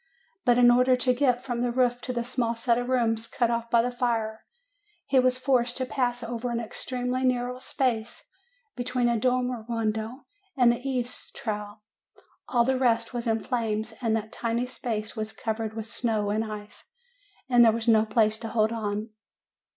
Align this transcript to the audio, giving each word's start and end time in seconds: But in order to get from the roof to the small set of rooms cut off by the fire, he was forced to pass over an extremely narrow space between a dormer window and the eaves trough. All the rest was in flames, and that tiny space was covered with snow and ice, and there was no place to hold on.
But 0.45 0.57
in 0.57 0.71
order 0.71 0.95
to 0.95 1.13
get 1.13 1.43
from 1.43 1.61
the 1.61 1.71
roof 1.71 2.01
to 2.01 2.11
the 2.11 2.23
small 2.23 2.55
set 2.55 2.79
of 2.79 2.89
rooms 2.89 3.27
cut 3.27 3.51
off 3.51 3.69
by 3.69 3.83
the 3.83 3.91
fire, 3.91 4.43
he 5.05 5.19
was 5.19 5.37
forced 5.37 5.77
to 5.77 5.85
pass 5.85 6.23
over 6.23 6.49
an 6.49 6.59
extremely 6.59 7.23
narrow 7.23 7.59
space 7.59 8.27
between 8.75 9.07
a 9.07 9.19
dormer 9.19 9.63
window 9.69 10.25
and 10.57 10.71
the 10.71 10.79
eaves 10.81 11.29
trough. 11.35 11.77
All 12.49 12.63
the 12.63 12.79
rest 12.79 13.13
was 13.13 13.27
in 13.27 13.41
flames, 13.41 13.93
and 14.01 14.15
that 14.15 14.31
tiny 14.31 14.65
space 14.65 15.15
was 15.15 15.33
covered 15.33 15.75
with 15.75 15.85
snow 15.85 16.31
and 16.31 16.43
ice, 16.51 16.91
and 17.47 17.63
there 17.63 17.71
was 17.71 17.87
no 17.87 18.03
place 18.03 18.39
to 18.39 18.47
hold 18.47 18.71
on. 18.71 19.11